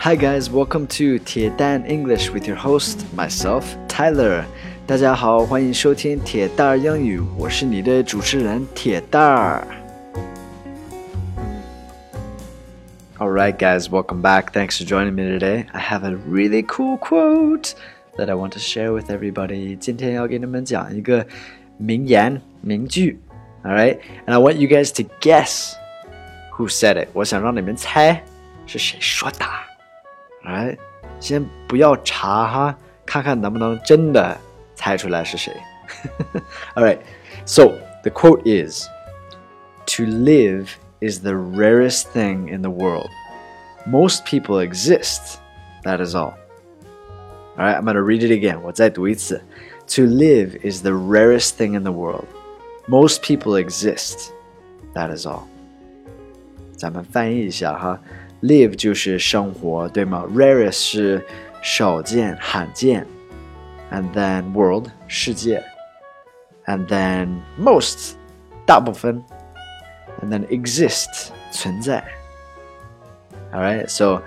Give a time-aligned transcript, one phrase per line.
[0.00, 4.44] Hi guys, welcome to 铁蛋 English with your host myself Tyler.
[4.86, 9.66] 大家好，欢迎收听铁蛋儿英语，我是你的主持人铁蛋儿。
[13.18, 14.52] Alright, guys, welcome back.
[14.52, 15.64] Thanks for joining me today.
[15.72, 17.72] I have a really cool quote
[18.16, 19.74] that I want to share with everybody.
[19.76, 21.26] 今天要给你们讲一个
[21.78, 23.18] 名言名句。
[23.64, 25.72] Alright, and I want you guys to guess
[26.52, 27.08] who said it.
[27.12, 28.22] 我想让你们猜
[28.66, 29.44] 是谁说的。
[30.44, 30.78] Alright，
[31.20, 34.36] 先不要查哈，看看能不能真的
[34.74, 35.52] 猜出来是谁。
[36.74, 36.98] Alright,
[37.44, 37.72] so
[38.02, 38.86] the quote is
[39.96, 43.08] To live is the rarest thing in the world.
[43.86, 45.38] Most people exist.
[45.84, 46.34] That is all.
[47.56, 48.60] Alright, I'm going to read it again.
[48.62, 49.40] 我再读一次.
[49.94, 52.26] To live is the rarest thing in the world.
[52.88, 54.30] Most people exist.
[54.92, 55.42] That is all.
[56.76, 58.00] 咱们翻译一下哈。
[58.42, 60.24] Live 就是生活，对吗？
[60.34, 61.24] Rarest 是
[61.62, 63.06] 少见、罕见，
[63.90, 65.62] and then world 世界，
[66.66, 68.12] and then most
[68.66, 69.22] 大部分，
[70.22, 72.04] and then exist 存在。
[73.52, 74.22] Alright, so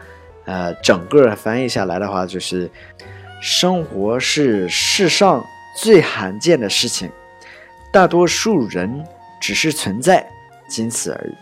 [0.45, 2.69] 呃，整个翻译下来的话就是，
[3.41, 5.45] 生活是世上
[5.77, 7.09] 最罕见的事情，
[7.93, 9.05] 大多数人
[9.39, 10.27] 只是存在，
[10.67, 11.35] 仅此而已。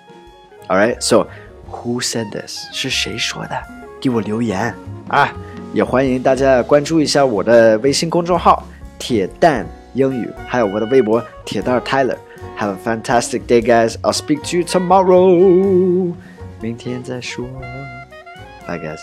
[0.68, 1.28] Alright, so
[1.72, 2.68] Who said this？
[2.72, 3.62] 是谁说的？
[4.00, 4.73] 给我留言
[5.08, 5.34] 啊！
[5.73, 8.64] 也欢迎大家关注一下我的微信公众号“
[9.00, 13.96] 铁蛋英语”，还有我的微博“铁蛋 Tyler”。Have a fantastic day, guys!
[14.02, 16.14] I'll speak to you tomorrow.
[16.62, 17.46] 明天再说。
[18.68, 19.00] Bye, guys.